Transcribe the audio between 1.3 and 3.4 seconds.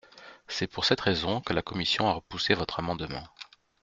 que la commission a repoussé votre amendement.